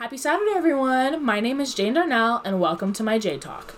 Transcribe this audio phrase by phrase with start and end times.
[0.00, 1.22] Happy Saturday, everyone!
[1.22, 3.74] My name is Jane Darnell, and welcome to my J Talk.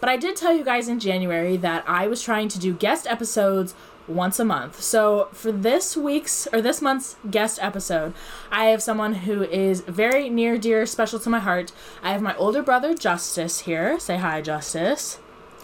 [0.00, 3.06] But I did tell you guys in January that I was trying to do guest
[3.06, 3.74] episodes
[4.08, 4.80] once a month.
[4.80, 8.14] So for this week's or this month's guest episode,
[8.50, 11.72] I have someone who is very near, dear, special to my heart.
[12.02, 14.00] I have my older brother Justice here.
[14.00, 15.18] Say hi, Justice.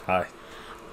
[0.05, 0.27] Hi.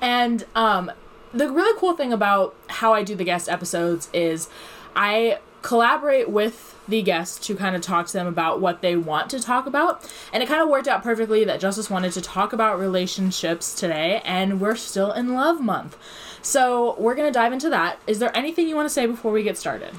[0.01, 0.93] And um,
[1.33, 4.47] the really cool thing about how I do the guest episodes is
[4.95, 9.29] I collaborate with the guests to kind of talk to them about what they want
[9.29, 10.09] to talk about.
[10.33, 14.21] And it kind of worked out perfectly that Justice wanted to talk about relationships today,
[14.25, 15.97] and we're still in love month.
[16.41, 17.99] So we're going to dive into that.
[18.05, 19.93] Is there anything you want to say before we get started?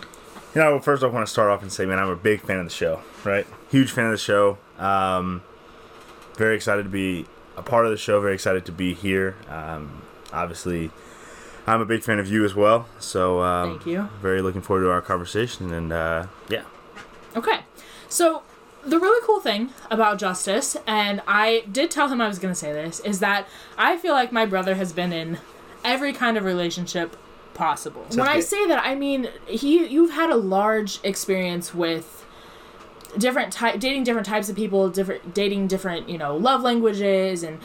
[0.55, 2.59] You know, first I want to start off and say, man, I'm a big fan
[2.59, 3.47] of the show, right?
[3.71, 4.59] Huge fan of the show.
[4.79, 5.43] Um,
[6.37, 7.27] very excited to be
[7.57, 9.37] a part of the show, very excited to be here.
[9.49, 10.03] Um,
[10.33, 10.91] obviously,
[11.67, 12.87] I'm a big fan of you as well.
[12.99, 14.09] So, um, Thank you.
[14.21, 16.65] Very looking forward to our conversation, and uh, yeah.
[17.37, 17.61] Okay.
[18.09, 18.43] So
[18.85, 22.59] the really cool thing about Justice, and I did tell him I was going to
[22.59, 23.49] say this, is that
[23.79, 25.39] I feel like my brother has been in
[25.85, 27.17] every kind of relationship
[27.55, 28.05] possible.
[28.11, 32.27] when I say that, I mean he you've had a large experience with
[33.17, 37.61] different type dating different types of people, different dating different, you know, love languages and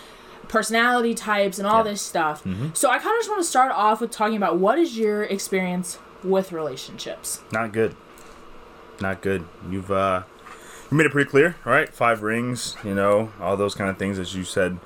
[0.50, 1.92] personality types and all Yeah.
[1.92, 2.44] this stuff.
[2.73, 5.23] So I kind of just want to start off with talking about what is your
[5.23, 7.39] experience with relationships?
[7.53, 7.95] Not good.
[9.00, 9.45] Not good.
[9.69, 10.23] You've uh,
[10.91, 11.88] you made it pretty clear, all right?
[11.88, 14.78] Five rings, you know, all those kind of things as you said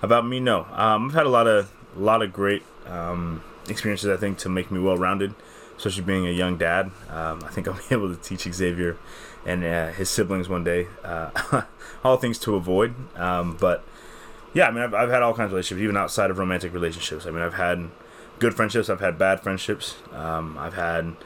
[0.00, 0.40] about me.
[0.40, 4.08] No, um, I've had a lot of a lot of great um, experiences.
[4.08, 5.34] I think to make me well rounded,
[5.76, 6.90] especially being a young dad.
[7.10, 8.96] Um, I think I'll be able to teach Xavier
[9.44, 11.62] and uh, his siblings one day uh,
[12.04, 12.94] all things to avoid.
[13.18, 13.84] Um, but
[14.54, 17.26] yeah, I mean, I've, I've had all kinds of relationships, even outside of romantic relationships.
[17.26, 17.90] I mean, I've had
[18.38, 21.16] good friendships, I've had bad friendships, um, I've had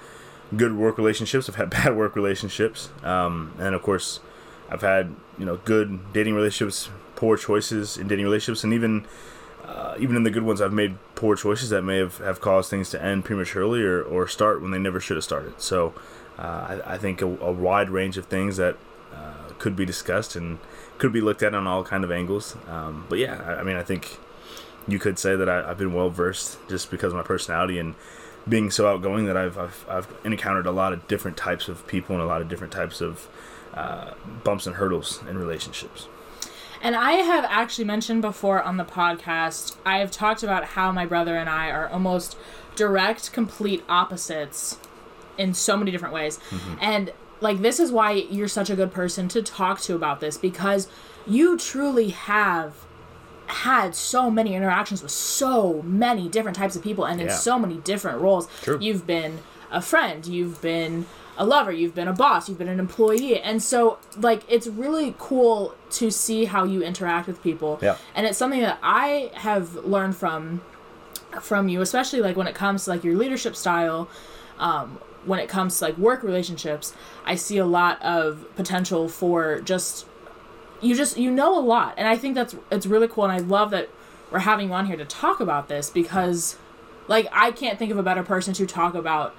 [0.57, 4.21] good work relationships, I've had bad work relationships, um, and of course,
[4.71, 9.07] I've had you know good dating relationships, poor choices in dating relationships, and even
[9.65, 12.69] uh, even in the good ones, I've made poor choices that may have, have caused
[12.69, 15.61] things to end prematurely or, or start when they never should have started.
[15.61, 15.95] So
[16.39, 18.77] uh, I, I think a, a wide range of things that
[19.15, 20.59] uh, could be discussed and
[21.03, 22.57] could be looked at on all kind of angles.
[22.69, 24.21] Um, but yeah, I, I mean, I think
[24.87, 27.97] you could say that I, I've been well versed just because of my personality and
[28.49, 32.15] being so outgoing that I've, I've, I've encountered a lot of different types of people
[32.15, 33.27] and a lot of different types of
[33.75, 34.13] uh,
[34.45, 36.07] bumps and hurdles in relationships.
[36.81, 41.05] And I have actually mentioned before on the podcast, I have talked about how my
[41.05, 42.37] brother and I are almost
[42.77, 44.79] direct, complete opposites
[45.37, 46.39] in so many different ways.
[46.81, 47.13] And
[47.43, 50.89] like, this is why you're such a good person to talk to about this because
[51.27, 52.75] you truly have
[53.47, 57.77] had so many interactions with so many different types of people and in so many
[57.79, 58.49] different roles.
[58.63, 58.79] True.
[58.81, 62.79] You've been a friend, you've been a lover, you've been a boss, you've been an
[62.79, 63.41] employee.
[63.41, 67.79] And so like it's really cool to see how you interact with people.
[67.83, 67.97] Yeah.
[68.15, 70.63] And it's something that I have learned from
[71.41, 74.09] from you, especially like when it comes to like your leadership style,
[74.59, 76.95] um, when it comes to like work relationships,
[77.25, 80.07] I see a lot of potential for just
[80.81, 83.39] you just you know a lot and i think that's it's really cool and i
[83.39, 83.89] love that
[84.33, 86.57] we're having you on here to talk about this because
[87.07, 89.33] like i can't think of a better person to talk about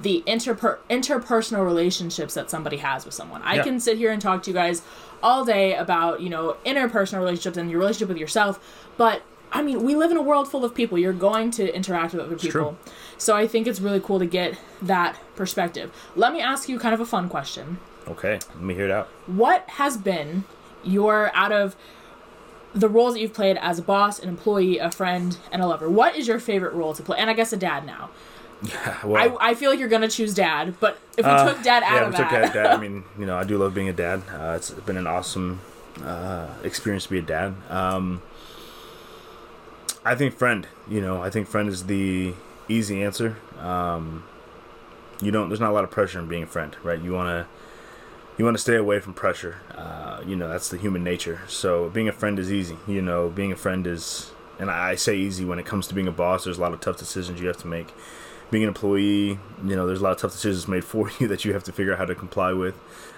[0.00, 3.62] the interper- interpersonal relationships that somebody has with someone i Yeah.
[3.62, 4.82] can sit here and talk to you guys
[5.22, 8.58] all day about you know interpersonal relationships and your relationship with yourself
[8.96, 9.22] but
[9.52, 12.22] i mean we live in a world full of people you're going to interact with
[12.22, 12.76] other people true.
[13.16, 16.94] so i think it's really cool to get that perspective let me ask you kind
[16.94, 19.06] of a fun question Okay, let me hear it out.
[19.26, 20.44] what has been
[20.82, 21.76] your out of
[22.74, 25.90] the roles that you've played as a boss, an employee, a friend, and a lover?
[25.90, 27.18] What is your favorite role to play?
[27.18, 28.08] And I guess a dad now.
[28.62, 31.62] Yeah, Well, I, I feel like you're gonna choose dad, but if we Uh, took
[31.62, 32.66] dad out yeah, of we took that, dad, dad.
[32.68, 34.22] I mean, you know, I do love being a dad.
[34.32, 35.60] Uh, it's been an awesome
[36.02, 37.54] uh, experience to be a dad.
[37.68, 38.22] Um,
[40.04, 40.66] I think friend.
[40.88, 42.34] You know, I think friend is the
[42.68, 43.36] easy answer.
[43.58, 44.24] Um,
[45.20, 45.48] you don't.
[45.48, 47.00] There's not a lot of pressure in being a friend, right?
[47.00, 47.46] You wanna.
[48.36, 49.56] You want to stay away from pressure.
[49.74, 51.40] Uh, you know that's the human nature.
[51.48, 52.78] So being a friend is easy.
[52.86, 54.30] You know, being a friend is,
[54.60, 56.44] and I say easy when it comes to being a boss.
[56.44, 57.92] There's a lot of tough decisions you have to make
[58.50, 61.44] being an employee, you know, there's a lot of tough decisions made for you that
[61.44, 62.74] you have to figure out how to comply with.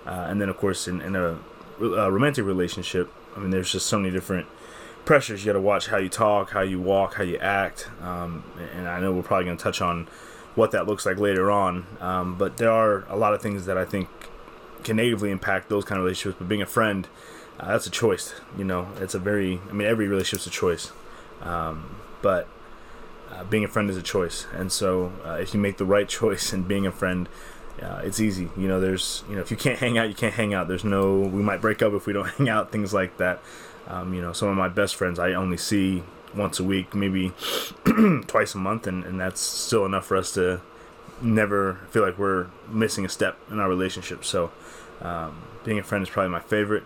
[0.06, 1.38] Uh, and then, of course, in, in a,
[1.80, 4.46] a romantic relationship, I mean, there's just so many different
[5.04, 5.44] pressures.
[5.44, 7.88] You got to watch how you talk, how you walk, how you act.
[8.02, 8.44] Um,
[8.74, 10.08] and I know we're probably going to touch on
[10.54, 11.86] what that looks like later on.
[12.00, 14.08] Um, but there are a lot of things that I think
[14.84, 16.36] can negatively impact those kind of relationships.
[16.38, 17.08] But being a friend,
[17.58, 18.34] uh, that's a choice.
[18.56, 20.92] You know, it's a very, I mean, every relationship's a choice.
[21.42, 22.48] Um, but
[23.30, 24.46] uh, being a friend is a choice.
[24.52, 27.28] And so uh, if you make the right choice in being a friend,
[27.82, 28.50] uh, it's easy.
[28.56, 30.68] You know, there's you know if you can't hang out, you can't hang out.
[30.68, 32.72] There's no we might break up if we don't hang out.
[32.72, 33.40] Things like that.
[33.88, 36.02] Um, you know, some of my best friends I only see
[36.34, 37.32] once a week, maybe
[38.26, 40.60] twice a month, and, and that's still enough for us to
[41.20, 44.24] never feel like we're missing a step in our relationship.
[44.24, 44.50] So,
[45.00, 46.84] um, being a friend is probably my favorite.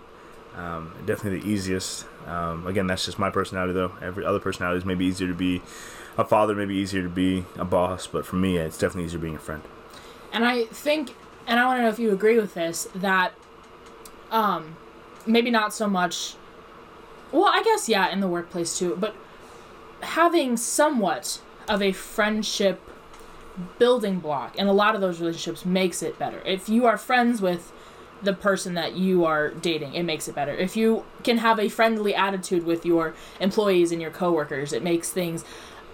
[0.56, 2.06] Um, definitely the easiest.
[2.26, 3.92] Um, again, that's just my personality, though.
[4.00, 5.62] Every other personality is maybe easier to be
[6.16, 9.34] a father, maybe easier to be a boss, but for me, it's definitely easier being
[9.36, 9.62] a friend.
[10.32, 11.14] And I think,
[11.46, 13.34] and I want to know if you agree with this, that
[14.30, 14.76] um,
[15.26, 16.36] maybe not so much.
[17.32, 19.14] Well, I guess yeah, in the workplace too, but
[20.00, 22.80] having somewhat of a friendship
[23.78, 26.40] building block and a lot of those relationships makes it better.
[26.44, 27.72] If you are friends with
[28.22, 30.52] the person that you are dating, it makes it better.
[30.52, 35.10] If you can have a friendly attitude with your employees and your coworkers, it makes
[35.10, 35.44] things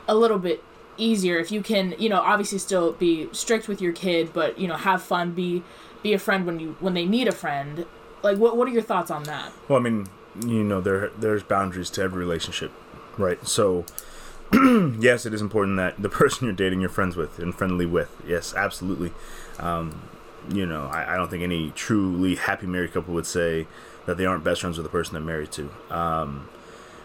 [0.08, 0.62] a little bit
[0.96, 1.38] easier.
[1.38, 4.76] If you can, you know, obviously still be strict with your kid, but you know,
[4.76, 5.62] have fun, be
[6.02, 7.86] be a friend when you when they need a friend.
[8.22, 9.52] Like what what are your thoughts on that?
[9.68, 10.06] Well, I mean,
[10.44, 12.72] you know, there there's boundaries to every relationship,
[13.18, 13.46] right?
[13.46, 13.84] So
[14.52, 18.10] yes, it is important that the person you're dating, you're friends with and friendly with.
[18.26, 19.12] Yes, absolutely.
[19.58, 20.02] Um,
[20.48, 23.66] you know, I, I, don't think any truly happy married couple would say
[24.06, 25.70] that they aren't best friends with the person they're married to.
[25.90, 26.48] Um,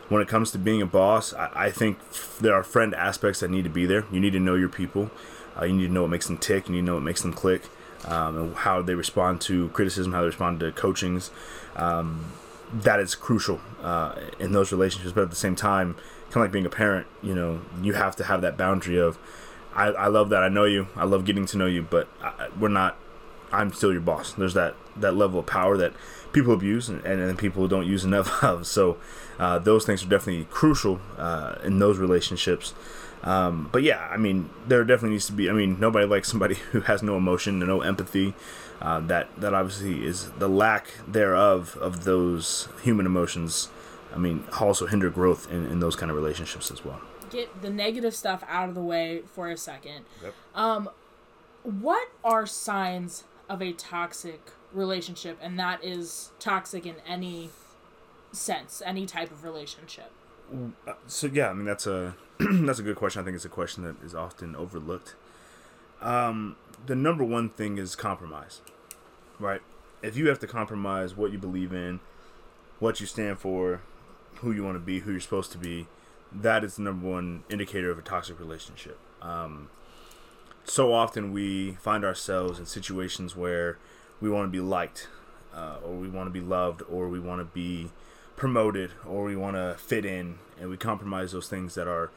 [0.07, 1.99] when it comes to being a boss, I, I, think
[2.39, 4.05] there are friend aspects that need to be there.
[4.11, 5.11] You need to know your people.
[5.59, 6.67] Uh, you need to know what makes them tick.
[6.67, 7.63] You need to know what makes them click,
[8.05, 11.29] um, and how they respond to criticism, how they respond to coachings.
[11.75, 12.25] Um,
[12.73, 15.13] that is crucial uh, in those relationships.
[15.13, 15.95] But at the same time,
[16.25, 19.17] kind of like being a parent, you know, you have to have that boundary of,
[19.73, 22.49] I, I love that I know you, I love getting to know you, but I,
[22.59, 22.97] we're not.
[23.51, 24.33] I'm still your boss.
[24.33, 25.93] There's that that level of power that
[26.33, 28.67] people abuse and, and people don't use enough of.
[28.67, 28.97] So
[29.39, 32.73] uh, those things are definitely crucial uh, in those relationships.
[33.23, 35.49] Um, but yeah, I mean, there definitely needs to be.
[35.49, 38.33] I mean, nobody likes somebody who has no emotion and no empathy.
[38.81, 43.69] Uh, that that obviously is the lack thereof of those human emotions.
[44.13, 47.01] I mean, also hinder growth in, in those kind of relationships as well.
[47.29, 50.05] Get the negative stuff out of the way for a second.
[50.23, 50.33] Yep.
[50.53, 50.89] Um,
[51.63, 57.49] what are signs of a toxic relationship, and that is toxic in any
[58.35, 60.11] sense, any type of relationship?
[61.07, 63.21] So yeah, I mean that's a that's a good question.
[63.21, 65.15] I think it's a question that is often overlooked.
[66.01, 66.55] Um,
[66.85, 68.61] the number one thing is compromise,
[69.39, 69.61] right?
[70.01, 71.99] If you have to compromise what you believe in,
[72.79, 73.81] what you stand for,
[74.35, 75.87] who you want to be, who you're supposed to be,
[76.31, 78.99] that is the number one indicator of a toxic relationship.
[79.21, 79.69] Um,
[80.65, 83.77] so often we find ourselves in situations where
[84.19, 85.07] we want to be liked,
[85.53, 87.91] uh, or we want to be loved, or we want to be
[88.35, 92.11] promoted, or we want to fit in, and we compromise those things that are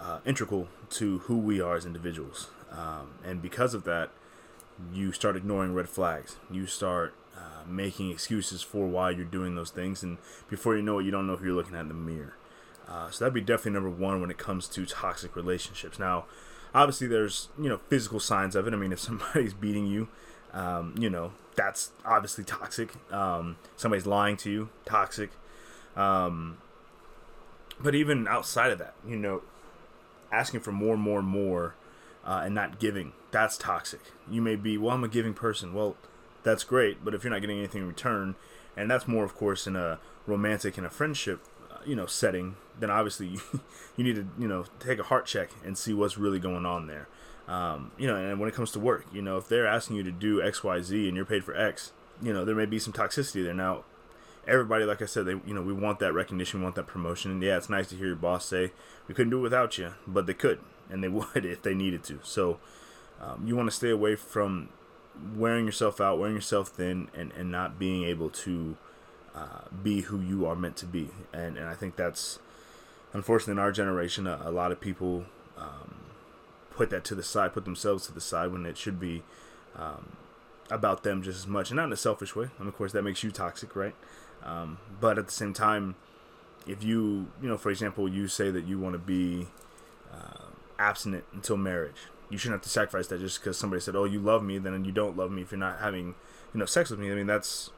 [0.00, 2.48] uh, integral to who we are as individuals.
[2.70, 4.10] Um, and because of that,
[4.92, 6.36] you start ignoring red flags.
[6.50, 10.18] You start uh, making excuses for why you're doing those things, and
[10.48, 12.34] before you know it, you don't know who you're looking at in the mirror.
[12.88, 15.98] Uh, so that'd be definitely number one when it comes to toxic relationships.
[15.98, 16.24] Now,
[16.74, 18.74] obviously, there's you know physical signs of it.
[18.74, 20.08] I mean, if somebody's beating you,
[20.52, 22.90] um, you know that's obviously toxic.
[23.12, 25.30] Um, somebody's lying to you, toxic.
[25.96, 26.58] Um,
[27.82, 29.42] but even outside of that, you know,
[30.32, 31.74] asking for more, more, more,
[32.24, 34.00] uh, and not giving, that's toxic.
[34.30, 35.72] You may be, well, I'm a giving person.
[35.72, 35.96] Well,
[36.42, 38.36] that's great, but if you're not getting anything in return,
[38.76, 42.56] and that's more, of course, in a romantic and a friendship, uh, you know, setting,
[42.78, 43.60] then obviously you,
[43.96, 46.86] you need to, you know, take a heart check and see what's really going on
[46.86, 47.08] there.
[47.48, 50.02] Um, you know, and when it comes to work, you know, if they're asking you
[50.04, 51.92] to do X, Y, Z, and you're paid for X,
[52.22, 53.54] you know, there may be some toxicity there.
[53.54, 53.84] Now,
[54.46, 57.30] everybody, like I said, they, you know, we want that recognition, we want that promotion,
[57.30, 58.72] and yeah, it's nice to hear your boss say
[59.08, 62.02] we couldn't do it without you, but they could, and they would if they needed
[62.04, 62.20] to.
[62.22, 62.58] So,
[63.20, 64.70] um, you want to stay away from
[65.34, 68.76] wearing yourself out, wearing yourself thin, and, and not being able to
[69.34, 71.10] uh, be who you are meant to be.
[71.32, 72.38] And, and I think that's,
[73.12, 75.26] unfortunately, in our generation, a, a lot of people
[75.58, 75.96] um,
[76.70, 79.22] put that to the side, put themselves to the side when it should be
[79.76, 80.16] um,
[80.70, 81.70] about them just as much.
[81.70, 82.48] And not in a selfish way.
[82.58, 83.94] And of course, that makes you toxic, right?
[84.42, 85.96] Um, but at the same time,
[86.66, 89.48] if you, you know, for example, you say that you want to be
[90.12, 90.46] uh,
[90.78, 94.20] abstinent until marriage you shouldn't have to sacrifice that just because somebody said, "Oh, you
[94.20, 96.14] love me," then you don't love me if you're not having,
[96.54, 97.10] you know, sex with me.
[97.10, 97.70] I mean, that's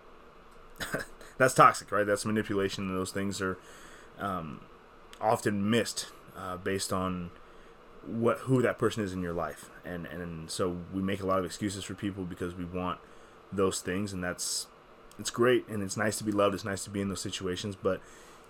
[1.38, 2.07] that's toxic, right?
[2.07, 3.59] That's manipulation, and those things are
[4.19, 4.61] um,
[5.21, 7.31] often missed uh, based on
[8.07, 11.38] what who that person is in your life, and and so we make a lot
[11.38, 13.00] of excuses for people because we want
[13.50, 14.66] those things, and that's
[15.19, 16.54] it's great and it's nice to be loved.
[16.54, 18.00] It's nice to be in those situations, but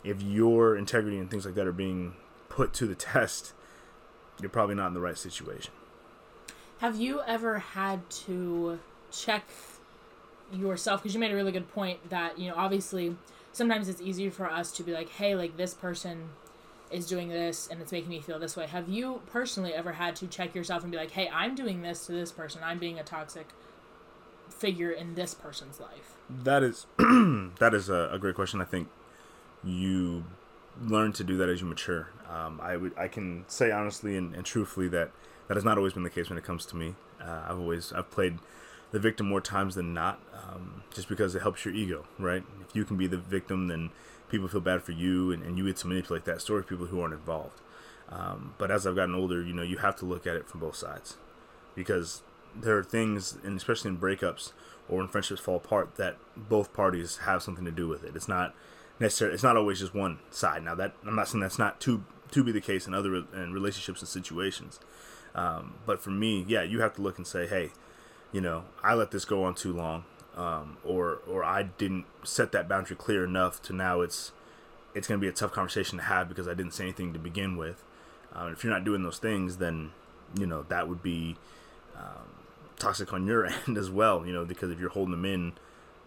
[0.05, 2.15] if your integrity and things like that are being
[2.49, 3.53] put to the test,
[4.41, 5.73] you're probably not in the right situation.
[6.79, 8.81] Have you ever had to
[9.13, 9.49] check
[10.53, 11.03] yourself?
[11.03, 13.17] Because you made a really good point that, you know, obviously
[13.53, 16.31] sometimes it's easier for us to be like, hey, like this person
[16.91, 18.67] is doing this and it's making me feel this way.
[18.67, 22.07] Have you personally ever had to check yourself and be like, hey, I'm doing this
[22.07, 22.61] to this person.
[22.65, 23.49] I'm being a toxic
[24.49, 26.17] figure in this person's life?
[26.31, 28.61] That is that is a, a, great question.
[28.61, 28.89] I think
[29.65, 30.25] you
[30.81, 32.09] learn to do that as you mature.
[32.31, 35.11] Um, I would I can say honestly and, and, truthfully that
[35.49, 36.95] that has not always been the case when it comes to me.
[37.21, 38.39] Uh, I've always I've played
[38.93, 42.45] the victim more times than not, um, just because it helps your ego, right?
[42.61, 43.91] If you can be the victim, then
[44.29, 47.01] people feel bad for you, and, and you get to manipulate that story people who
[47.01, 47.61] aren't involved.
[48.11, 50.61] Um, but as I've gotten older, you know, you have to look at it from
[50.61, 51.17] both sides,
[51.75, 52.23] because
[52.55, 54.53] there are things, and especially in breakups
[54.89, 58.17] or when friendships fall apart, that both parties have something to do with it.
[58.17, 58.55] It's not
[59.01, 60.63] necessarily, it's not always just one side.
[60.63, 63.53] Now that I'm not saying that's not to to be the case in other in
[63.53, 64.81] relationships and situations,
[65.35, 67.71] um, but for me, yeah, you have to look and say, hey,
[68.33, 70.05] you know, I let this go on too long,
[70.37, 74.33] um, or or I didn't set that boundary clear enough to now it's
[74.95, 77.19] it's going to be a tough conversation to have because I didn't say anything to
[77.19, 77.83] begin with.
[78.35, 79.93] Um, if you're not doing those things, then
[80.39, 81.37] you know that would be
[81.97, 82.29] um,
[82.79, 84.27] toxic on your end as well.
[84.27, 85.53] You know, because if you're holding them in,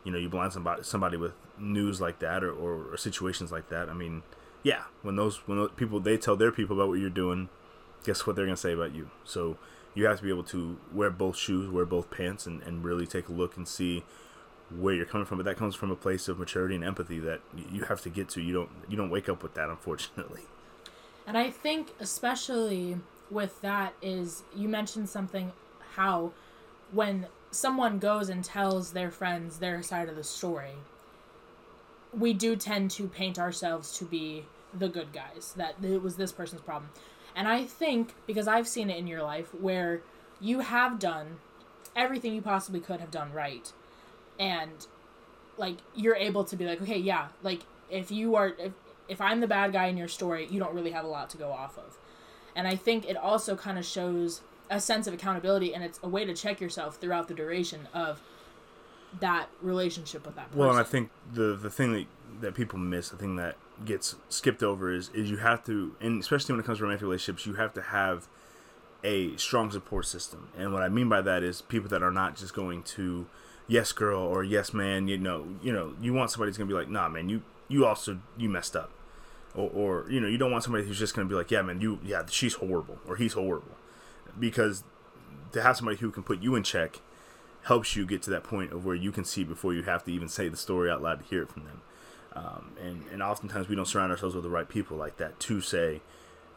[0.03, 3.69] you know, you blind somebody somebody with news like that or, or, or situations like
[3.69, 3.89] that.
[3.89, 4.23] I mean,
[4.63, 7.49] yeah, when those when those people they tell their people about what you're doing,
[8.03, 9.09] guess what they're gonna say about you.
[9.23, 9.57] So
[9.93, 13.07] you have to be able to wear both shoes, wear both pants, and, and really
[13.07, 14.03] take a look and see
[14.69, 15.37] where you're coming from.
[15.37, 17.41] But that comes from a place of maturity and empathy that
[17.71, 18.41] you have to get to.
[18.41, 20.41] You don't you don't wake up with that, unfortunately.
[21.27, 22.97] And I think especially
[23.31, 25.51] with that is you mentioned something
[25.95, 26.33] how
[26.95, 30.75] when someone goes and tells their friends their side of the story,
[32.17, 35.53] we do tend to paint ourselves to be the good guys.
[35.57, 36.89] That it was this person's problem.
[37.35, 40.01] And I think because I've seen it in your life where
[40.39, 41.37] you have done
[41.95, 43.71] everything you possibly could have done right.
[44.39, 44.87] And
[45.57, 48.71] like you're able to be like, okay, yeah, like if you are if
[49.07, 51.37] if I'm the bad guy in your story, you don't really have a lot to
[51.37, 51.97] go off of.
[52.55, 56.09] And I think it also kind of shows a sense of accountability and it's a
[56.09, 58.21] way to check yourself throughout the duration of
[59.19, 60.59] that relationship with that person.
[60.59, 62.05] Well, and I think the the thing that
[62.41, 63.55] that people miss, the thing that
[63.85, 67.03] gets skipped over is is you have to, and especially when it comes to romantic
[67.03, 68.27] relationships, you have to have
[69.03, 70.49] a strong support system.
[70.57, 73.27] And what I mean by that is people that are not just going to
[73.67, 75.07] yes girl or yes man.
[75.07, 77.85] You know, you know, you want somebody who's gonna be like, nah, man, you you
[77.85, 78.91] also you messed up,
[79.53, 81.81] or, or you know, you don't want somebody who's just gonna be like, yeah, man,
[81.81, 83.75] you yeah, she's horrible or he's horrible,
[84.39, 84.83] because
[85.51, 86.99] to have somebody who can put you in check
[87.63, 90.11] helps you get to that point of where you can see before you have to
[90.11, 91.81] even say the story out loud to hear it from them.
[92.33, 95.61] Um, and and oftentimes we don't surround ourselves with the right people like that to
[95.61, 96.01] say,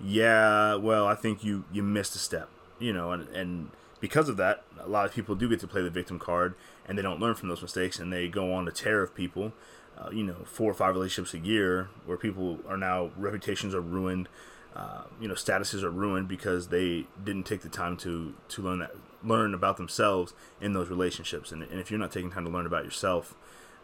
[0.00, 3.70] yeah, well, I think you you missed a step, you know, and and
[4.00, 6.54] because of that, a lot of people do get to play the victim card,
[6.86, 9.52] and they don't learn from those mistakes, and they go on to tear of people.
[9.96, 13.80] Uh, you know, four or five relationships a year where people are now reputations are
[13.80, 14.28] ruined,
[14.76, 18.80] uh, you know, statuses are ruined because they didn't take the time to to learn
[18.80, 18.92] that
[19.24, 21.50] learn about themselves in those relationships.
[21.52, 23.34] And, and if you're not taking time to learn about yourself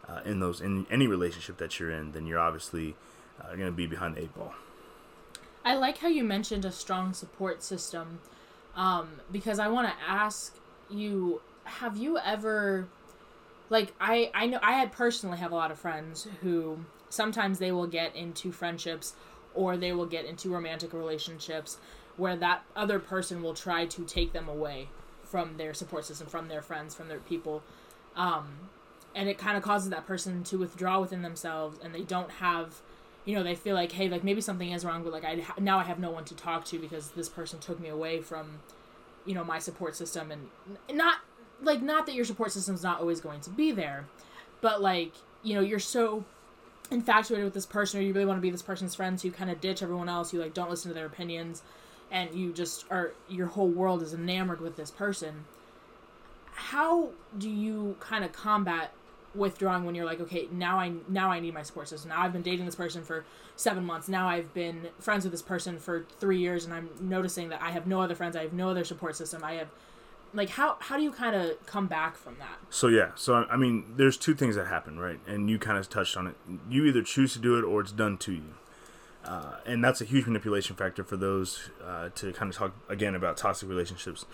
[0.08, 2.94] uh, in those in any relationship that you're in, then you're obviously
[3.40, 4.54] uh, going to be behind the eight ball.
[5.64, 8.20] I like how you mentioned a strong support system
[8.76, 10.56] um, because I want to ask
[10.90, 12.86] you: Have you ever,
[13.70, 17.86] like, I I know I personally have a lot of friends who sometimes they will
[17.86, 19.14] get into friendships
[19.54, 21.78] or they will get into romantic relationships
[22.16, 24.88] where that other person will try to take them away
[25.24, 27.62] from their support system, from their friends, from their people.
[28.14, 28.70] Um,
[29.14, 32.80] and it kind of causes that person to withdraw within themselves and they don't have
[33.24, 35.78] you know they feel like hey like maybe something is wrong but like i now
[35.78, 38.60] i have no one to talk to because this person took me away from
[39.24, 40.48] you know my support system and
[40.92, 41.18] not
[41.62, 44.04] like not that your support system's not always going to be there
[44.60, 46.24] but like you know you're so
[46.90, 49.32] infatuated with this person or you really want to be this person's friend so you
[49.32, 51.62] kind of ditch everyone else you like don't listen to their opinions
[52.10, 55.44] and you just are your whole world is enamored with this person
[56.52, 58.92] how do you kind of combat
[59.34, 62.10] withdrawing when you're like okay now i now i need my support system.
[62.10, 63.24] Now i've been dating this person for
[63.56, 64.08] seven months.
[64.08, 67.70] Now i've been friends with this person for three years and i'm noticing that i
[67.70, 69.42] have no other friends i have no other support system.
[69.42, 69.68] I have
[70.34, 72.58] like how how do you kind of come back from that?
[72.70, 73.12] So yeah.
[73.14, 75.20] So i mean there's two things that happen right?
[75.26, 76.34] And you kind of touched on it.
[76.68, 78.54] You either choose to do it or it's done to you.
[79.24, 83.14] Uh, and that's a huge manipulation factor for those uh, to kind of talk again
[83.14, 84.26] about toxic relationships.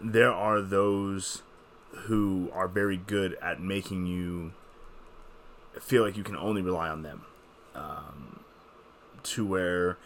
[0.00, 1.42] There are those
[2.04, 4.52] who are very good at making you
[5.80, 7.24] feel like you can only rely on them,
[7.74, 8.40] um,
[9.22, 9.98] to where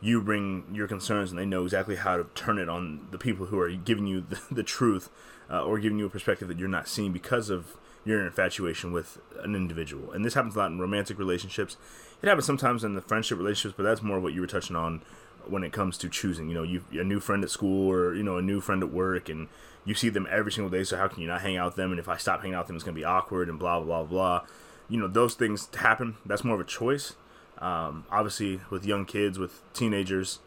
[0.00, 3.46] you bring your concerns and they know exactly how to turn it on the people
[3.46, 5.08] who are giving you the, the truth
[5.50, 9.18] uh, or giving you a perspective that you're not seeing because of your infatuation with
[9.42, 10.12] an individual.
[10.12, 11.76] And this happens a lot in romantic relationships.
[12.22, 15.02] It happens sometimes in the friendship relationships, but that's more what you were touching on
[15.48, 16.48] when it comes to choosing.
[16.48, 18.92] You know, you a new friend at school or you know a new friend at
[18.92, 19.48] work, and
[19.84, 20.84] you see them every single day.
[20.84, 21.90] So how can you not hang out with them?
[21.90, 24.02] And if I stop hanging out with them, it's gonna be awkward and blah blah
[24.02, 24.46] blah blah.
[24.88, 26.16] You know, those things happen.
[26.24, 27.14] That's more of a choice.
[27.58, 30.40] Um, obviously, with young kids, with teenagers,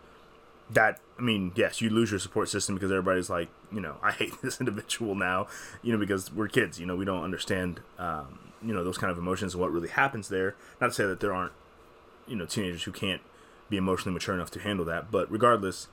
[0.70, 4.12] that I mean, yes, you lose your support system because everybody's like, you know, I
[4.12, 5.48] hate this individual now,
[5.82, 9.12] you know, because we're kids, you know, we don't understand, um, you know, those kind
[9.12, 10.56] of emotions and what really happens there.
[10.80, 11.54] Not to say that there aren't,
[12.28, 13.22] you know, teenagers who can't
[13.70, 15.88] be emotionally mature enough to handle that, but regardless,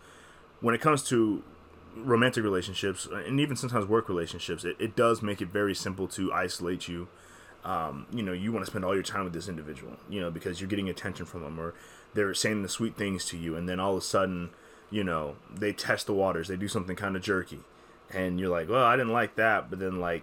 [0.61, 1.43] when it comes to
[1.95, 6.33] romantic relationships and even sometimes work relationships, it, it does make it very simple to
[6.33, 7.09] isolate you
[7.67, 10.31] um, you know, you want to spend all your time with this individual, you know,
[10.31, 11.75] because you're getting attention from them or
[12.15, 13.57] they're saying the sweet things to you.
[13.57, 14.51] And then all of a sudden,
[14.89, 17.59] you know, they test the waters, they do something kind of jerky.
[18.09, 19.69] And you're like, well, I didn't like that.
[19.69, 20.23] But then, like,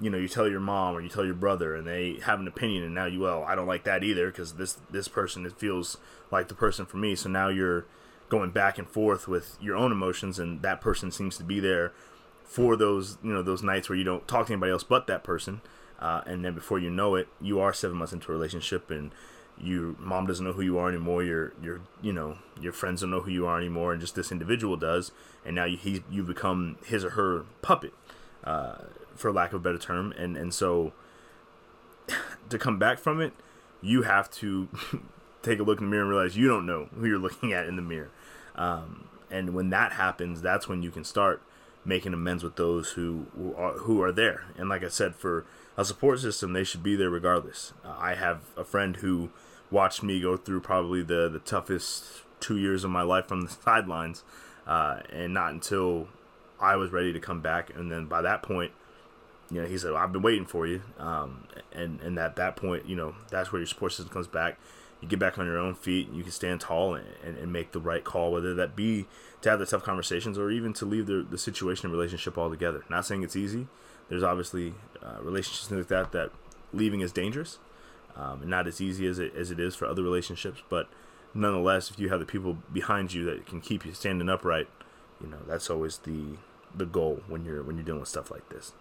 [0.00, 2.46] you know, you tell your mom or you tell your brother and they have an
[2.46, 2.84] opinion.
[2.84, 5.96] And now you, well, I don't like that either because this, this person, it feels
[6.30, 7.16] like the person for me.
[7.16, 7.84] So now you're
[8.28, 11.92] going back and forth with your own emotions and that person seems to be there
[12.44, 15.24] for those, you know, those nights where you don't talk to anybody else but that
[15.24, 15.60] person
[15.98, 19.12] uh, and then before you know it, you are seven months into a relationship, and
[19.58, 21.22] your mom doesn't know who you are anymore.
[21.22, 24.32] Your your you know your friends don't know who you are anymore, and just this
[24.32, 25.12] individual does.
[25.44, 27.94] And now you he you become his or her puppet,
[28.42, 28.76] uh,
[29.14, 30.12] for lack of a better term.
[30.12, 30.92] And and so
[32.48, 33.32] to come back from it,
[33.80, 34.68] you have to
[35.42, 37.66] take a look in the mirror and realize you don't know who you're looking at
[37.66, 38.10] in the mirror.
[38.56, 41.42] Um, and when that happens, that's when you can start
[41.84, 44.44] making amends with those who, who are who are there.
[44.56, 45.44] And like I said, for
[45.76, 47.72] a support system, they should be there regardless.
[47.84, 49.30] Uh, I have a friend who
[49.70, 53.48] watched me go through probably the the toughest two years of my life from the
[53.64, 54.22] sidelines,
[54.66, 56.08] uh, and not until
[56.60, 57.74] I was ready to come back.
[57.74, 58.72] And then by that point,
[59.50, 62.56] you know, he said, well, "I've been waiting for you." Um, and and at that
[62.56, 64.58] point, you know, that's where your support system comes back.
[65.00, 66.10] You get back on your own feet.
[66.12, 69.06] You can stand tall and, and, and make the right call, whether that be
[69.42, 72.84] to have the tough conversations or even to leave the, the situation and relationship altogether.
[72.88, 73.66] Not saying it's easy.
[74.08, 76.30] There's obviously uh, relationships like that that
[76.72, 77.58] leaving is dangerous
[78.16, 80.62] um, and not as easy as it, as it is for other relationships.
[80.68, 80.88] But
[81.32, 84.68] nonetheless, if you have the people behind you that can keep you standing upright,
[85.20, 86.36] you know that's always the
[86.74, 88.72] the goal when you're when you're dealing with stuff like this.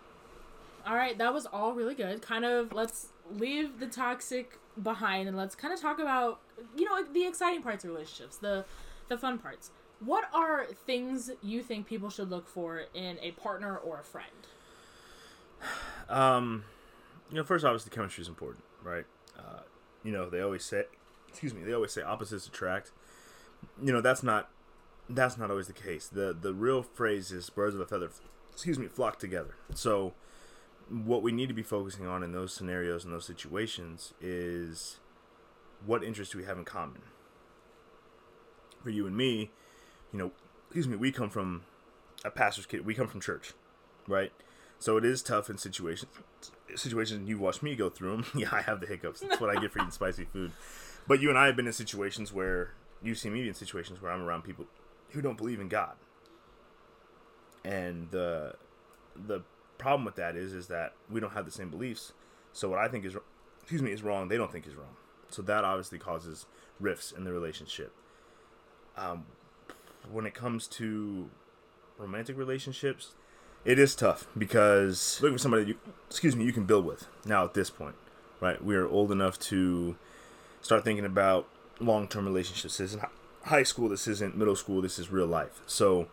[0.85, 2.21] All right, that was all really good.
[2.21, 6.39] Kind of let's leave the toxic behind and let's kind of talk about
[6.75, 8.65] you know the exciting parts of relationships, the
[9.09, 9.71] the fun parts.
[9.99, 14.27] What are things you think people should look for in a partner or a friend?
[16.09, 16.65] Um,
[17.29, 19.05] you know, first obviously chemistry is important, right?
[19.37, 19.61] Uh,
[20.03, 20.83] you know, they always say,
[21.27, 22.91] excuse me, they always say opposites attract.
[23.81, 24.49] You know, that's not
[25.09, 26.07] that's not always the case.
[26.07, 28.09] the The real phrase is birds of a feather,
[28.51, 29.55] excuse me, flock together.
[29.73, 30.13] So,
[30.89, 34.99] what we need to be focusing on in those scenarios and those situations is
[35.85, 37.01] what interests do we have in common.
[38.83, 39.51] For you and me,
[40.11, 40.31] you know,
[40.67, 41.63] excuse me, we come from
[42.25, 42.85] a pastor's kid.
[42.85, 43.53] We come from church,
[44.07, 44.31] right?
[44.79, 46.11] So it is tough in situations.
[46.75, 48.25] Situations you watch me go through them.
[48.35, 49.21] yeah, I have the hiccups.
[49.21, 50.51] That's what I get for eating spicy food.
[51.07, 54.11] But you and I have been in situations where you see me in situations where
[54.11, 54.65] I'm around people
[55.09, 55.95] who don't believe in God.
[57.63, 58.55] And the
[59.15, 59.41] the
[59.77, 62.13] problem with that is is that we don't have the same beliefs.
[62.51, 63.15] So what I think is
[63.61, 64.95] excuse me is wrong, they don't think is wrong.
[65.29, 66.45] So that obviously causes
[66.79, 67.93] rifts in the relationship.
[68.97, 69.25] Um,
[70.11, 71.29] when it comes to
[71.97, 73.13] romantic relationships,
[73.65, 75.77] it is tough because looking for somebody you,
[76.09, 77.95] excuse me, you can build with now at this point,
[78.39, 78.63] right?
[78.63, 79.95] We are old enough to
[80.61, 81.47] start thinking about
[81.79, 82.77] long-term relationships.
[82.77, 83.03] This isn't
[83.43, 83.89] high school.
[83.89, 84.81] This isn't middle school.
[84.81, 85.61] This is real life.
[85.65, 86.07] So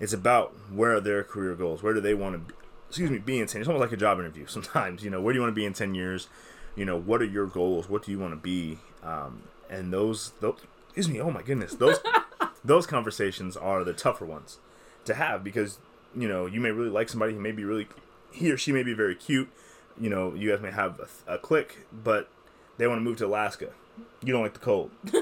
[0.00, 1.82] it's about where are their career goals?
[1.82, 2.38] Where do they want to?
[2.38, 2.54] Be,
[2.88, 3.60] excuse me, be in ten.
[3.60, 4.46] It's almost like a job interview.
[4.48, 6.28] Sometimes, you know, where do you want to be in ten years?
[6.74, 7.88] You know, what are your goals?
[7.88, 8.78] What do you want to be?
[9.02, 11.20] Um, and those, those, excuse me.
[11.20, 11.98] Oh my goodness, those,
[12.64, 14.58] those conversations are the tougher ones
[15.06, 15.78] to have because
[16.16, 17.86] you know, you may really like somebody, he may be really,
[18.32, 19.48] he or she may be very cute.
[20.00, 22.28] You know, you guys may have a, a click, but
[22.78, 23.70] they want to move to Alaska.
[24.22, 24.90] You don't like the cold.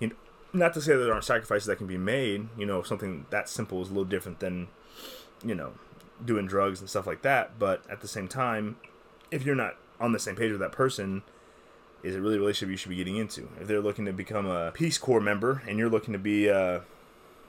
[0.00, 0.14] you know,
[0.52, 2.48] not to say that there aren't sacrifices that can be made.
[2.58, 4.68] You know, something that simple is a little different than,
[5.44, 5.72] you know,
[6.24, 7.58] doing drugs and stuff like that.
[7.58, 8.76] But at the same time,
[9.30, 11.22] if you're not on the same page with that person,
[12.02, 13.48] is it really a relationship you should be getting into?
[13.60, 16.82] If they're looking to become a Peace Corps member and you're looking to be, a,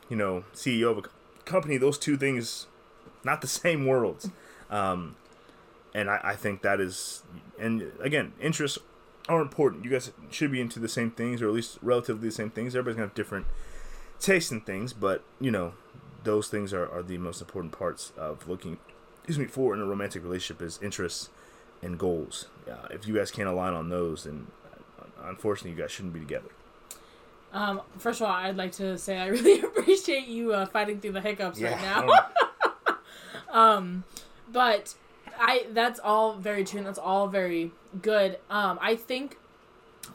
[0.10, 1.10] you know, CEO of a
[1.46, 2.68] company, those two things,
[3.24, 4.30] not the same worlds.
[4.70, 5.16] Um,
[5.94, 7.24] and I, I think that is,
[7.60, 8.78] and again, interests
[9.30, 9.86] are important.
[9.86, 12.76] You guys should be into the same things, or at least relatively the same things.
[12.76, 13.46] Everybody's gonna have different
[14.20, 15.74] tastes and things, but you know,
[16.24, 18.78] those things are, are the most important parts of looking.
[19.24, 21.30] Excuse me, for in a romantic relationship is interests
[21.82, 22.48] and goals.
[22.70, 24.48] Uh, if you guys can't align on those, then
[25.00, 26.50] uh, unfortunately, you guys shouldn't be together.
[27.56, 31.14] Um, first of all, I'd like to say I really appreciate you uh, fighting through
[31.14, 32.28] the hiccups right now.
[33.50, 34.04] um,
[34.52, 34.94] but
[35.40, 38.40] I that's all very true and that's all very good.
[38.50, 39.38] Um, I think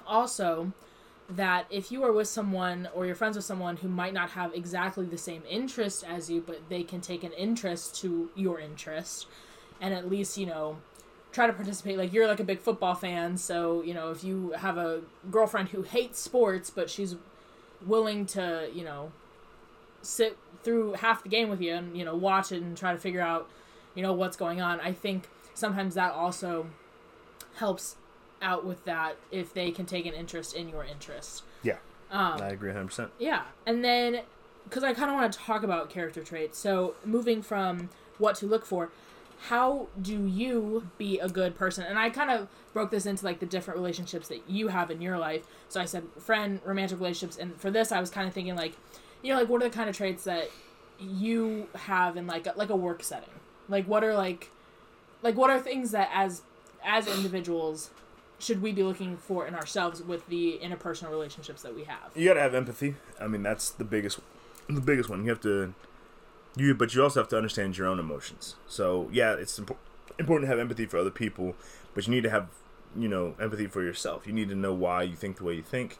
[0.06, 0.72] also
[1.30, 4.52] that if you are with someone or you're friends with someone who might not have
[4.52, 9.26] exactly the same interest as you, but they can take an interest to your interest,
[9.80, 10.76] and at least you know
[11.32, 11.96] try to participate.
[11.96, 15.00] Like you're like a big football fan, so you know if you have a
[15.30, 17.16] girlfriend who hates sports, but she's
[17.86, 19.12] willing to you know
[20.02, 22.98] sit through half the game with you and you know watch it and try to
[22.98, 23.48] figure out
[23.94, 24.80] you know what's going on.
[24.80, 26.66] I think sometimes that also
[27.56, 27.96] helps
[28.42, 31.42] out with that if they can take an interest in your interest.
[31.62, 31.76] Yeah,
[32.10, 32.86] Um, I agree 100.
[32.86, 34.22] percent yeah, and then
[34.64, 36.58] because I kind of want to talk about character traits.
[36.58, 38.90] So moving from what to look for,
[39.48, 41.84] how do you be a good person?
[41.84, 45.00] And I kind of broke this into like the different relationships that you have in
[45.00, 45.46] your life.
[45.68, 48.74] So I said friend, romantic relationships, and for this I was kind of thinking like,
[49.22, 50.50] you know, like what are the kind of traits that
[50.98, 53.30] you have in like a, like a work setting?
[53.68, 54.50] Like what are like
[55.22, 56.42] like what are things that as
[56.84, 57.90] as individuals
[58.40, 62.10] should we be looking for in ourselves with the interpersonal relationships that we have?
[62.14, 62.96] You gotta have empathy.
[63.20, 64.20] I mean, that's the biggest,
[64.68, 65.24] the biggest one.
[65.24, 65.74] You have to,
[66.56, 68.56] you, but you also have to understand your own emotions.
[68.66, 69.76] So yeah, it's impo-
[70.18, 71.54] important to have empathy for other people,
[71.94, 72.48] but you need to have,
[72.96, 74.26] you know, empathy for yourself.
[74.26, 75.98] You need to know why you think the way you think,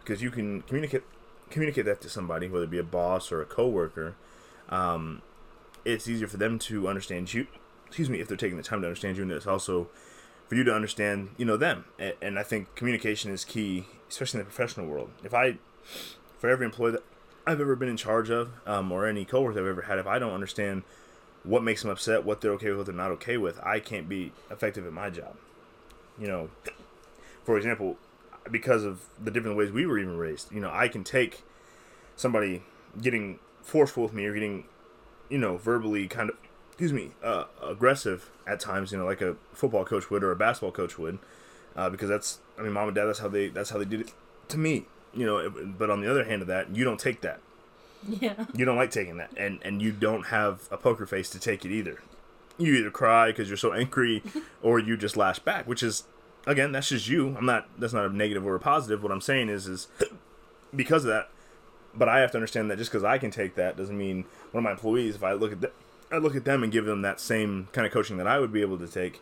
[0.00, 1.02] because you can communicate
[1.50, 4.16] communicate that to somebody, whether it be a boss or a coworker.
[4.68, 5.22] Um,
[5.84, 7.46] it's easier for them to understand you.
[7.86, 9.88] Excuse me, if they're taking the time to understand you, and it's also
[10.48, 11.84] for you to understand, you know, them.
[11.98, 15.10] And, and I think communication is key, especially in the professional world.
[15.22, 15.58] If I,
[16.38, 17.02] for every employee that
[17.46, 20.18] I've ever been in charge of, um, or any coworker I've ever had, if I
[20.18, 20.82] don't understand
[21.42, 24.08] what makes them upset, what they're okay with, what they're not okay with, I can't
[24.08, 25.36] be effective at my job.
[26.18, 26.50] You know,
[27.44, 27.98] for example,
[28.50, 31.42] because of the different ways we were even raised, you know, I can take
[32.16, 32.62] somebody
[33.00, 34.64] getting forceful with me or getting,
[35.28, 36.36] you know, verbally kind of,
[36.68, 40.36] excuse me, uh, aggressive at times, you know, like a football coach would or a
[40.36, 41.18] basketball coach would,
[41.76, 44.00] uh, because that's, I mean, mom and dad, that's how they, that's how they did
[44.00, 44.12] it
[44.48, 45.50] to me, you know.
[45.50, 47.40] But on the other hand of that, you don't take that.
[48.08, 48.44] Yeah.
[48.54, 51.64] You don't like taking that, and and you don't have a poker face to take
[51.64, 52.00] it either.
[52.58, 54.22] You either cry because you're so angry,
[54.62, 56.04] or you just lash back, which is,
[56.46, 57.34] again, that's just you.
[57.36, 57.68] I'm not.
[57.78, 59.02] That's not a negative or a positive.
[59.02, 59.88] What I'm saying is, is
[60.76, 61.30] because of that.
[61.96, 64.62] But I have to understand that just because I can take that doesn't mean one
[64.62, 65.14] of my employees.
[65.14, 65.70] If I look at them,
[66.10, 68.52] I look at them and give them that same kind of coaching that I would
[68.52, 69.20] be able to take.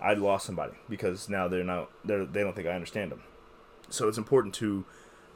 [0.00, 1.90] I'd lost somebody because now they're not.
[2.04, 3.22] They're they don't think I understand them.
[3.90, 4.84] So it's important to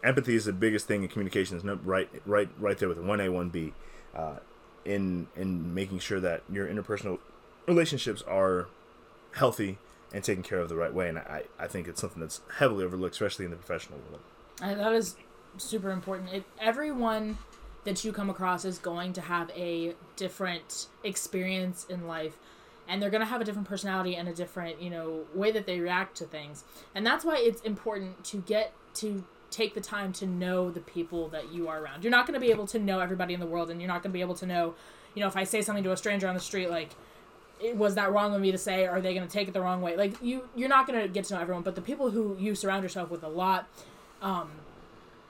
[0.03, 1.57] empathy is the biggest thing in communication.
[1.57, 3.73] Is right, right, right there with one A, one B,
[4.15, 4.37] uh,
[4.85, 7.19] in in making sure that your interpersonal
[7.67, 8.69] relationships are
[9.33, 9.79] healthy
[10.13, 11.09] and taken care of the right way.
[11.09, 14.21] And I, I think it's something that's heavily overlooked, especially in the professional world.
[14.61, 15.17] I, that is
[15.57, 16.31] super important.
[16.33, 17.39] It, everyone
[17.85, 22.37] that you come across is going to have a different experience in life
[22.89, 25.67] and they're going to have a different personality and a different you know way that
[25.67, 30.13] they react to things and that's why it's important to get to take the time
[30.15, 32.03] to know the people that you are around.
[32.03, 34.03] You're not going to be able to know everybody in the world and you're not
[34.03, 34.75] going to be able to know
[35.15, 36.97] you know if i say something to a stranger on the street like
[37.75, 39.81] was that wrong of me to say are they going to take it the wrong
[39.83, 39.97] way?
[39.97, 42.55] Like you you're not going to get to know everyone but the people who you
[42.55, 43.69] surround yourself with a lot
[44.21, 44.51] um,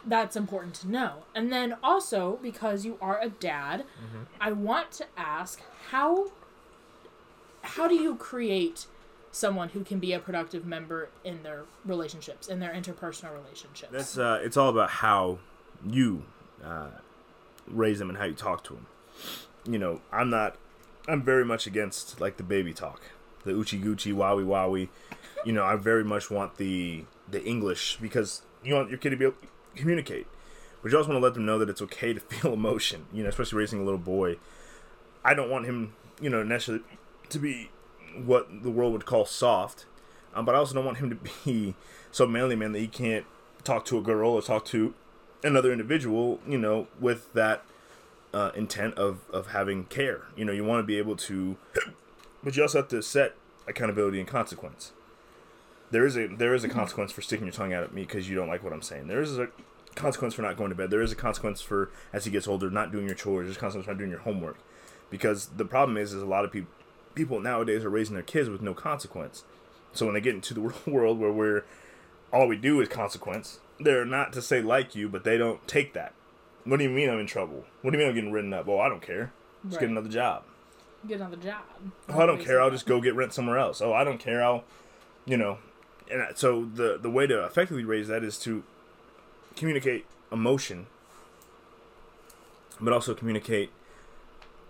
[0.07, 1.25] that's important to know.
[1.35, 3.85] And then also because you are a dad,
[4.41, 6.33] I want to ask how
[7.63, 8.87] how do you create
[9.33, 13.91] someone who can be a productive member in their relationships, in their interpersonal relationships?
[13.91, 15.39] That's uh, it's all about how
[15.85, 16.25] you
[16.65, 16.91] uh,
[17.67, 18.87] raise them and how you talk to them.
[19.67, 20.57] You know, I'm not.
[21.09, 23.03] I'm very much against like the baby talk,
[23.45, 24.89] the uchi gucci, wowie wowie.
[25.45, 29.17] You know, I very much want the the English because you want your kid to
[29.17, 29.49] be able to
[29.81, 30.27] communicate,
[30.83, 33.07] but you also want to let them know that it's okay to feel emotion.
[33.13, 34.37] You know, especially raising a little boy.
[35.25, 36.85] I don't want him, you know, necessarily
[37.29, 37.71] to be
[38.25, 39.87] what the world would call soft,
[40.35, 41.75] um, but I also don't want him to be
[42.11, 43.27] so manly man that he can't
[43.65, 44.95] talk to a girl or talk to
[45.43, 47.65] another individual, you know, with that
[48.33, 50.23] uh, intent of, of having care.
[50.37, 51.57] You know, you want to be able to,
[52.43, 53.35] but you also have to set
[53.67, 54.93] accountability and consequence.
[55.91, 58.29] There is a there is a consequence for sticking your tongue out at me because
[58.29, 59.09] you don't like what I'm saying.
[59.09, 59.49] There is a
[59.95, 60.91] consequence for not going to bed.
[60.91, 63.47] There is a consequence for as he gets older not doing your chores.
[63.47, 64.57] There's consequence for not doing your homework.
[65.11, 66.71] Because the problem is, is a lot of people
[67.15, 69.45] people nowadays are raising their kids with no consequence.
[69.93, 71.65] So when they get into the world where we're
[72.33, 73.61] all we do is consequence.
[73.79, 76.15] They're not to say like you, but they don't take that.
[76.65, 77.65] What do you mean I'm in trouble?
[77.83, 78.69] What do you mean I'm getting written up?
[78.69, 79.33] Oh, I don't care.
[79.67, 80.45] Just get another job.
[81.07, 81.63] Get another job.
[82.09, 82.61] Oh, I don't care.
[82.61, 83.81] I'll just go get rent somewhere else.
[83.81, 84.43] Oh, I don't care.
[84.43, 84.65] I'll,
[85.25, 85.59] you know,
[86.11, 88.63] and so the the way to effectively raise that is to
[89.57, 90.87] communicate emotion,
[92.81, 93.71] but also communicate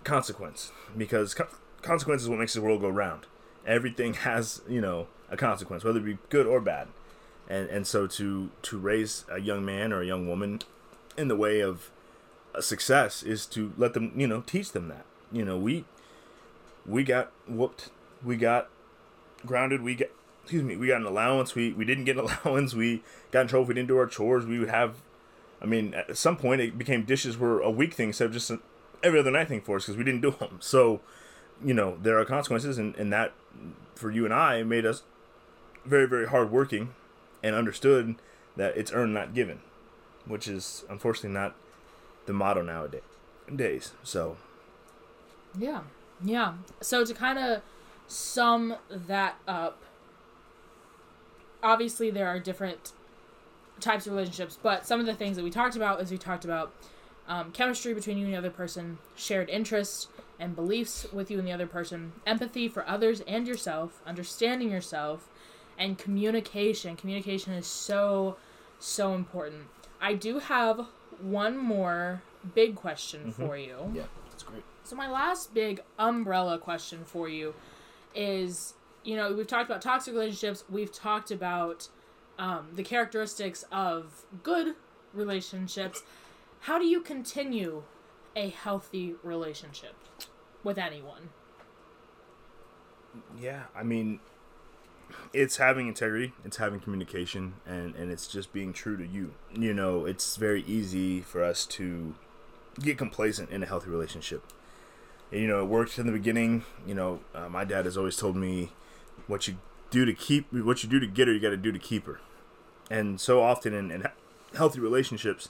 [0.05, 1.37] consequence because
[1.83, 3.27] consequence is what makes the world go round.
[3.67, 6.89] Everything has you know a consequence, whether it be good or bad,
[7.49, 10.61] and and so to to raise a young man or a young woman
[11.17, 11.91] in the way of
[12.55, 15.85] a success is to let them you know teach them that you know we
[16.87, 17.91] we got whooped.
[18.25, 18.69] We got
[19.45, 19.83] grounded.
[19.83, 20.09] We got
[20.43, 20.77] excuse me.
[20.77, 21.55] We got an allowance.
[21.55, 22.75] We we didn't get an allowance.
[22.75, 23.63] We got in trouble.
[23.63, 24.45] if We didn't do our chores.
[24.47, 24.97] We would have.
[25.61, 28.51] I mean, at some point, it became dishes were a week thing instead of just
[28.51, 28.61] an
[29.03, 30.59] every other night thing for us because we didn't do them.
[30.61, 31.01] So,
[31.65, 33.33] you know, there are consequences, and, and that
[33.95, 35.03] for you and I made us
[35.85, 36.95] very very hardworking,
[37.43, 38.17] and understood
[38.57, 39.61] that it's earned not given,
[40.27, 41.55] which is unfortunately not
[42.27, 43.03] the motto nowadays.
[43.55, 43.93] Days.
[44.03, 44.37] So
[45.59, 45.81] Yeah.
[46.25, 46.55] Yeah.
[46.81, 47.63] So to kind of
[48.07, 49.79] sum that up,
[51.63, 52.93] obviously there are different
[53.81, 56.45] types of relationships, but some of the things that we talked about is we talked
[56.45, 56.73] about
[57.29, 60.09] um, chemistry between you and the other person, shared interests
[60.43, 65.29] and beliefs with you and the other person, empathy for others and yourself, understanding yourself,
[65.79, 66.97] and communication.
[66.97, 68.37] Communication is so,
[68.81, 69.67] so important.
[70.01, 70.87] I do have
[71.21, 72.23] one more
[72.57, 73.93] big question for you.
[73.95, 74.65] yeah, that's great.
[74.83, 77.55] So my last big umbrella question for you
[78.13, 78.75] is,
[79.05, 80.65] you know, we've talked about toxic relationships.
[80.69, 81.89] We've talked about
[82.37, 84.75] um, the characteristics of good
[85.15, 86.03] relationships.
[86.63, 87.85] How do you continue
[88.35, 89.95] a healthy relationship
[90.65, 91.31] with anyone?
[93.39, 94.21] Yeah, I mean,
[95.33, 99.35] it's having integrity, it's having communication, and and it's just being true to you.
[99.53, 102.15] You know, it's very easy for us to
[102.81, 104.43] get complacent in a healthy relationship.
[105.31, 106.65] You know, it worked in the beginning.
[106.87, 108.73] You know, uh, my dad has always told me,
[109.27, 109.57] "What you
[109.91, 112.07] do to keep, what you do to get her, you got to do to keep
[112.07, 112.21] her."
[112.91, 114.07] And so often in, in
[114.55, 115.49] healthy relationships,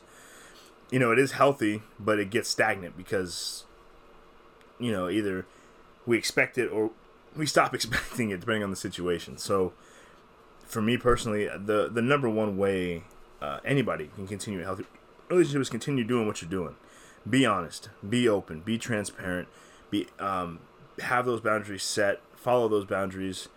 [0.90, 3.64] you know, it is healthy, but it gets stagnant because,
[4.82, 5.46] you know, either
[6.06, 6.90] we expect it or
[7.36, 9.38] we stop expecting it depending on the situation.
[9.38, 9.72] So,
[10.66, 13.04] for me personally, the the number one way
[13.40, 14.86] uh, anybody can continue a healthy
[15.28, 16.76] relationship is continue doing what you're doing.
[17.28, 19.48] Be honest, be open, be transparent,
[19.90, 20.60] be um,
[21.00, 23.48] have those boundaries set, follow those boundaries,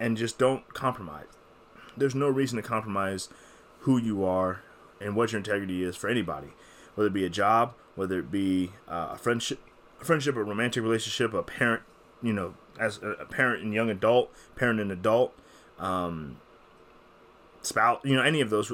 [0.00, 1.26] and just don't compromise.
[1.96, 3.28] There's no reason to compromise
[3.80, 4.60] who you are
[5.00, 6.48] and what your integrity is for anybody,
[6.94, 9.60] whether it be a job, whether it be uh, a friendship,
[10.00, 11.82] a friendship, a romantic relationship, a parent,
[12.22, 15.32] you know, as a, parent and young adult, parent and adult,
[15.78, 16.38] um,
[17.62, 18.72] spouse, you know, any of those,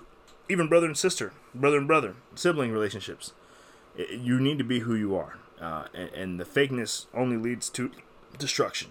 [0.48, 3.32] even brother and sister, brother and brother, sibling relationships.
[3.98, 7.68] I- you need to be who you are, uh, and, and the fakeness only leads
[7.70, 7.90] to
[8.38, 8.90] destruction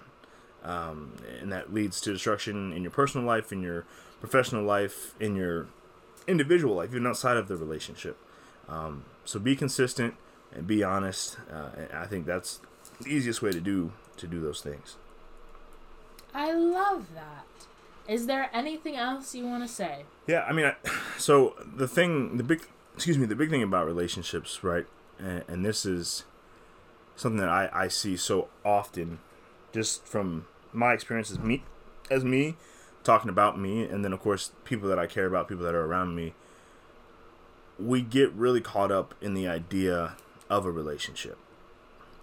[0.63, 3.85] um, and that leads to destruction in your personal life, in your
[4.19, 5.67] professional life, in your
[6.27, 8.17] individual life, even outside of the relationship.
[8.69, 10.15] Um, so be consistent
[10.53, 11.37] and be honest.
[11.51, 12.59] Uh, and I think that's
[13.01, 14.97] the easiest way to do to do those things.
[16.33, 17.45] I love that.
[18.07, 20.03] Is there anything else you want to say?
[20.27, 20.75] Yeah, I mean, I,
[21.17, 22.61] so the thing, the big,
[22.95, 24.85] excuse me, the big thing about relationships, right?
[25.19, 26.25] And, and this is
[27.15, 29.19] something that I, I see so often,
[29.71, 31.63] just from my experiences, me
[32.09, 32.55] as me
[33.03, 35.85] talking about me, and then of course people that I care about, people that are
[35.85, 36.33] around me.
[37.79, 40.15] We get really caught up in the idea
[40.51, 41.37] of a relationship.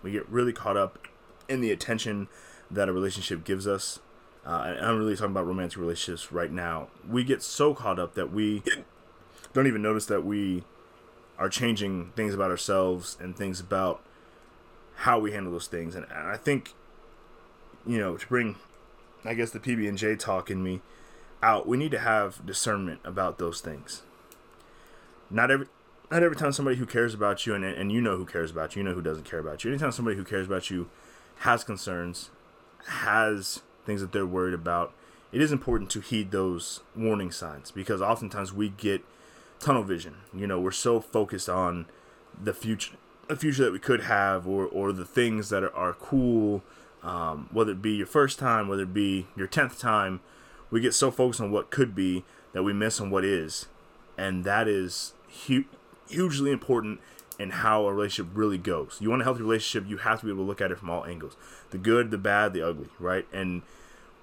[0.02, 1.08] We get really caught up
[1.48, 2.28] in the attention
[2.70, 3.98] that a relationship gives us
[4.48, 6.88] uh, and I'm really talking about romantic relationships right now.
[7.06, 8.62] We get so caught up that we
[9.52, 10.64] don't even notice that we
[11.38, 14.02] are changing things about ourselves and things about
[14.96, 15.94] how we handle those things.
[15.94, 16.72] And, I think,
[17.86, 18.56] you know, to bring,
[19.22, 20.80] I guess, the PB and J talk in me
[21.42, 24.02] out, we need to have discernment about those things.
[25.30, 25.66] Not every.
[26.10, 28.74] Not every time somebody who cares about you, and, and you know who cares about
[28.74, 29.70] you, you know who doesn't care about you.
[29.70, 30.88] Anytime somebody who cares about you
[31.40, 32.30] has concerns,
[32.86, 34.94] has things that they're worried about,
[35.32, 39.04] it is important to heed those warning signs because oftentimes we get
[39.60, 40.16] tunnel vision.
[40.34, 41.86] You know, we're so focused on
[42.42, 45.92] the future, the future that we could have, or or the things that are, are
[45.92, 46.62] cool.
[47.02, 50.20] Um, whether it be your first time, whether it be your tenth time,
[50.70, 53.66] we get so focused on what could be that we miss on what is,
[54.16, 55.12] and that is
[55.46, 55.64] hu-
[56.08, 57.00] hugely important
[57.38, 58.98] in how a relationship really goes.
[59.00, 60.90] You want a healthy relationship, you have to be able to look at it from
[60.90, 61.36] all angles
[61.70, 63.26] the good, the bad, the ugly, right?
[63.32, 63.62] And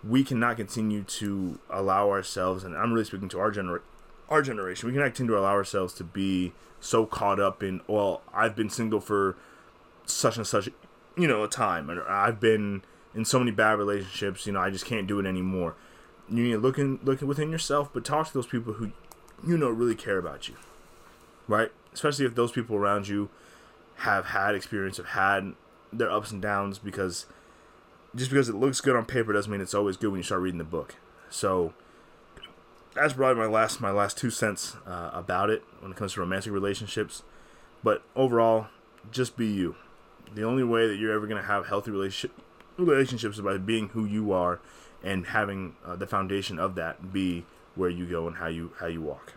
[0.04, 3.82] we cannot continue to allow ourselves, and I'm really speaking to our gener-
[4.30, 8.22] our generation, we cannot continue to allow ourselves to be so caught up in, well,
[8.34, 9.36] I've been single for
[10.06, 10.70] such and such,
[11.18, 14.70] you know, a time, and I've been in so many bad relationships, you know, I
[14.70, 15.76] just can't do it anymore.
[16.30, 18.92] You need to look in, look within yourself, but talk to those people who
[19.46, 20.56] you know really care about you,
[21.48, 21.72] right?
[21.94, 23.30] Especially if those people around you
[23.98, 25.54] have had experience, have had
[25.94, 27.26] their ups and downs, because
[28.16, 30.42] just because it looks good on paper doesn't mean it's always good when you start
[30.42, 30.96] reading the book.
[31.30, 31.74] So
[32.94, 36.22] that's probably my last my last two cents uh, about it when it comes to
[36.22, 37.24] romantic relationships.
[37.84, 38.68] But overall,
[39.12, 39.76] just be you.
[40.34, 42.32] The only way that you're ever gonna have healthy relationship
[42.78, 44.60] relationships is by being who you are
[45.04, 48.88] and having uh, the foundation of that be where you go and how you how
[48.88, 49.34] you walk.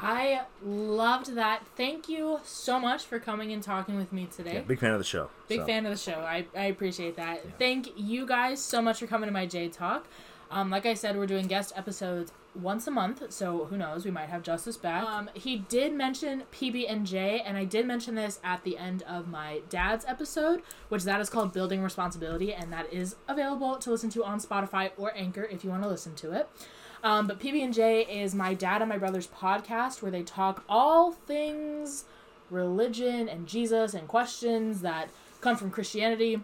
[0.00, 1.62] I loved that.
[1.76, 4.54] Thank you so much for coming and talking with me today.
[4.54, 5.30] Yeah, big fan of the show.
[5.48, 5.66] Big so.
[5.66, 6.20] fan of the show.
[6.20, 7.58] I, I appreciate that.
[7.58, 10.06] Thank you guys so much for coming to my J Talk.
[10.50, 14.04] Um, like I said, we're doing guest episodes once a month, so who knows?
[14.04, 15.04] We might have Justice back.
[15.04, 19.02] Um, he did mention PB and J, and I did mention this at the end
[19.02, 23.90] of my dad's episode, which that is called Building Responsibility, and that is available to
[23.90, 26.48] listen to on Spotify or Anchor if you want to listen to it.
[27.02, 30.64] Um, but PB and J is my dad and my brother's podcast where they talk
[30.68, 32.04] all things
[32.50, 35.08] religion and Jesus and questions that
[35.40, 36.42] come from Christianity.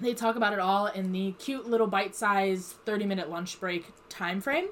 [0.00, 4.66] They talk about it all in the cute little bite-sized 30-minute lunch break time frame.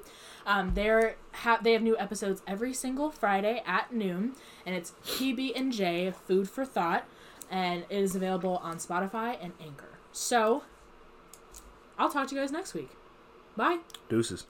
[0.45, 4.33] Um, they're ha- they have new episodes every single Friday at noon,
[4.65, 7.05] and it's PB and J Food for Thought,
[7.49, 9.97] and it is available on Spotify and Anchor.
[10.11, 10.63] So,
[11.97, 12.89] I'll talk to you guys next week.
[13.55, 13.79] Bye.
[14.09, 14.45] Deuces.